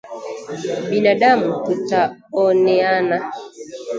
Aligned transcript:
Binadamu 0.89 1.49
tunaoneana 1.89 3.17